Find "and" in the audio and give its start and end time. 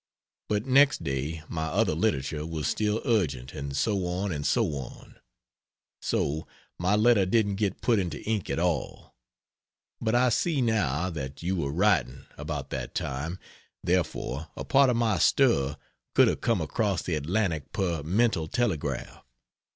3.53-3.77, 4.31-4.43